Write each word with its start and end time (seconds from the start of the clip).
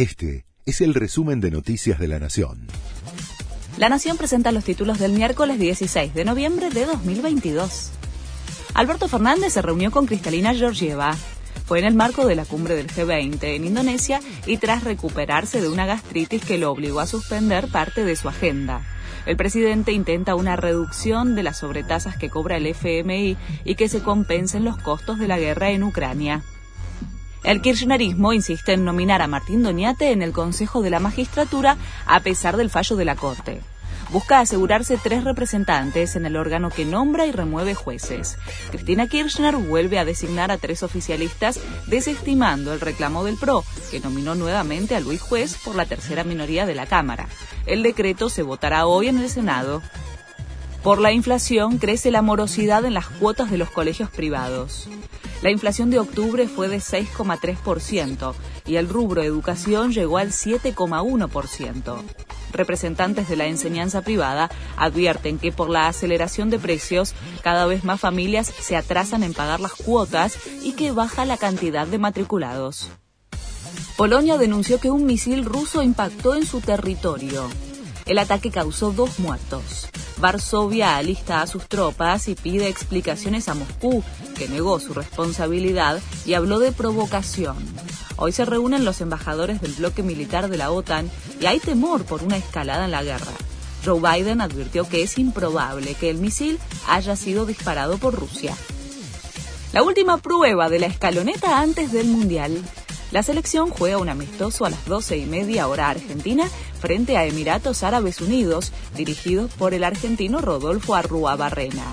Este 0.00 0.46
es 0.64 0.80
el 0.80 0.94
resumen 0.94 1.42
de 1.42 1.50
Noticias 1.50 1.98
de 1.98 2.08
la 2.08 2.18
Nación. 2.18 2.68
La 3.76 3.90
Nación 3.90 4.16
presenta 4.16 4.50
los 4.50 4.64
títulos 4.64 4.98
del 4.98 5.12
miércoles 5.12 5.58
16 5.58 6.14
de 6.14 6.24
noviembre 6.24 6.70
de 6.70 6.86
2022. 6.86 7.90
Alberto 8.72 9.08
Fernández 9.08 9.52
se 9.52 9.60
reunió 9.60 9.90
con 9.90 10.06
Cristalina 10.06 10.54
Georgieva. 10.54 11.14
Fue 11.66 11.80
en 11.80 11.84
el 11.84 11.94
marco 11.94 12.26
de 12.26 12.34
la 12.34 12.46
cumbre 12.46 12.76
del 12.76 12.86
G20 12.86 13.42
en 13.42 13.66
Indonesia 13.66 14.22
y 14.46 14.56
tras 14.56 14.84
recuperarse 14.84 15.60
de 15.60 15.68
una 15.68 15.84
gastritis 15.84 16.46
que 16.46 16.56
lo 16.56 16.70
obligó 16.70 17.00
a 17.00 17.06
suspender 17.06 17.68
parte 17.68 18.02
de 18.02 18.16
su 18.16 18.30
agenda. 18.30 18.80
El 19.26 19.36
presidente 19.36 19.92
intenta 19.92 20.34
una 20.34 20.56
reducción 20.56 21.34
de 21.34 21.42
las 21.42 21.58
sobretasas 21.58 22.16
que 22.16 22.30
cobra 22.30 22.56
el 22.56 22.66
FMI 22.68 23.36
y 23.66 23.74
que 23.74 23.90
se 23.90 24.00
compensen 24.00 24.64
los 24.64 24.78
costos 24.78 25.18
de 25.18 25.28
la 25.28 25.38
guerra 25.38 25.68
en 25.72 25.82
Ucrania. 25.82 26.42
El 27.42 27.62
kirchnerismo 27.62 28.32
insiste 28.32 28.74
en 28.74 28.84
nominar 28.84 29.22
a 29.22 29.26
Martín 29.26 29.62
Doñate 29.62 30.12
en 30.12 30.22
el 30.22 30.32
Consejo 30.32 30.82
de 30.82 30.90
la 30.90 31.00
Magistratura 31.00 31.78
a 32.06 32.20
pesar 32.20 32.56
del 32.56 32.68
fallo 32.68 32.96
de 32.96 33.04
la 33.06 33.16
Corte. 33.16 33.62
Busca 34.10 34.40
asegurarse 34.40 34.98
tres 35.00 35.22
representantes 35.24 36.16
en 36.16 36.26
el 36.26 36.36
órgano 36.36 36.70
que 36.70 36.84
nombra 36.84 37.26
y 37.26 37.32
remueve 37.32 37.74
jueces. 37.74 38.38
Cristina 38.70 39.06
Kirchner 39.06 39.56
vuelve 39.56 40.00
a 40.00 40.04
designar 40.04 40.50
a 40.50 40.58
tres 40.58 40.82
oficialistas, 40.82 41.60
desestimando 41.86 42.72
el 42.74 42.80
reclamo 42.80 43.24
del 43.24 43.36
PRO, 43.36 43.64
que 43.90 44.00
nominó 44.00 44.34
nuevamente 44.34 44.96
a 44.96 45.00
Luis 45.00 45.22
Juez 45.22 45.56
por 45.64 45.76
la 45.76 45.86
tercera 45.86 46.24
minoría 46.24 46.66
de 46.66 46.74
la 46.74 46.86
Cámara. 46.86 47.28
El 47.66 47.84
decreto 47.84 48.28
se 48.28 48.42
votará 48.42 48.86
hoy 48.86 49.06
en 49.06 49.18
el 49.18 49.30
Senado. 49.30 49.80
Por 50.82 50.98
la 50.98 51.12
inflación 51.12 51.78
crece 51.78 52.10
la 52.10 52.22
morosidad 52.22 52.84
en 52.84 52.94
las 52.94 53.06
cuotas 53.06 53.50
de 53.50 53.58
los 53.58 53.70
colegios 53.70 54.10
privados. 54.10 54.88
La 55.42 55.50
inflación 55.50 55.88
de 55.90 55.98
octubre 55.98 56.46
fue 56.48 56.68
de 56.68 56.78
6,3% 56.78 58.34
y 58.66 58.76
el 58.76 58.88
rubro 58.88 59.22
educación 59.22 59.92
llegó 59.92 60.18
al 60.18 60.32
7,1%. 60.32 61.96
Representantes 62.52 63.28
de 63.28 63.36
la 63.36 63.46
enseñanza 63.46 64.02
privada 64.02 64.50
advierten 64.76 65.38
que 65.38 65.50
por 65.50 65.70
la 65.70 65.88
aceleración 65.88 66.50
de 66.50 66.58
precios 66.58 67.14
cada 67.42 67.64
vez 67.64 67.84
más 67.84 68.00
familias 68.00 68.52
se 68.60 68.76
atrasan 68.76 69.22
en 69.22 69.32
pagar 69.32 69.60
las 69.60 69.72
cuotas 69.72 70.38
y 70.62 70.72
que 70.72 70.92
baja 70.92 71.24
la 71.24 71.38
cantidad 71.38 71.86
de 71.86 71.98
matriculados. 71.98 72.88
Polonia 73.96 74.36
denunció 74.36 74.78
que 74.78 74.90
un 74.90 75.06
misil 75.06 75.44
ruso 75.44 75.82
impactó 75.82 76.34
en 76.34 76.44
su 76.44 76.60
territorio. 76.60 77.48
El 78.06 78.18
ataque 78.18 78.50
causó 78.50 78.92
dos 78.92 79.18
muertos. 79.18 79.88
Varsovia 80.20 80.96
alista 80.96 81.40
a 81.40 81.46
sus 81.46 81.66
tropas 81.66 82.28
y 82.28 82.34
pide 82.34 82.68
explicaciones 82.68 83.48
a 83.48 83.54
Moscú, 83.54 84.04
que 84.36 84.48
negó 84.48 84.78
su 84.78 84.92
responsabilidad 84.92 86.00
y 86.26 86.34
habló 86.34 86.58
de 86.58 86.72
provocación. 86.72 87.56
Hoy 88.16 88.32
se 88.32 88.44
reúnen 88.44 88.84
los 88.84 89.00
embajadores 89.00 89.60
del 89.62 89.72
bloque 89.72 90.02
militar 90.02 90.48
de 90.48 90.58
la 90.58 90.70
OTAN 90.70 91.10
y 91.40 91.46
hay 91.46 91.58
temor 91.58 92.04
por 92.04 92.22
una 92.22 92.36
escalada 92.36 92.84
en 92.84 92.90
la 92.90 93.02
guerra. 93.02 93.32
Joe 93.84 93.98
Biden 93.98 94.42
advirtió 94.42 94.86
que 94.86 95.02
es 95.02 95.16
improbable 95.18 95.94
que 95.94 96.10
el 96.10 96.18
misil 96.18 96.58
haya 96.86 97.16
sido 97.16 97.46
disparado 97.46 97.96
por 97.96 98.14
Rusia. 98.14 98.54
La 99.72 99.82
última 99.82 100.18
prueba 100.18 100.68
de 100.68 100.80
la 100.80 100.86
escaloneta 100.86 101.60
antes 101.60 101.92
del 101.92 102.08
Mundial 102.08 102.62
la 103.10 103.22
selección 103.22 103.70
juega 103.70 103.98
un 103.98 104.08
amistoso 104.08 104.64
a 104.64 104.70
las 104.70 104.84
12 104.86 105.18
y 105.18 105.26
media 105.26 105.68
hora 105.68 105.88
argentina 105.90 106.48
frente 106.80 107.16
a 107.16 107.26
Emiratos 107.26 107.82
Árabes 107.82 108.20
Unidos, 108.20 108.72
dirigidos 108.96 109.52
por 109.52 109.74
el 109.74 109.84
argentino 109.84 110.40
Rodolfo 110.40 110.94
Arrua 110.94 111.36
Barrena. 111.36 111.84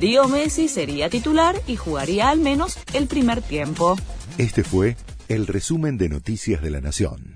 Dio 0.00 0.28
Messi 0.28 0.68
sería 0.68 1.08
titular 1.08 1.60
y 1.66 1.76
jugaría 1.76 2.30
al 2.30 2.40
menos 2.40 2.76
el 2.92 3.06
primer 3.06 3.42
tiempo. 3.42 3.96
Este 4.38 4.64
fue 4.64 4.96
el 5.28 5.46
resumen 5.46 5.96
de 5.96 6.08
Noticias 6.08 6.60
de 6.60 6.70
la 6.70 6.80
Nación. 6.80 7.33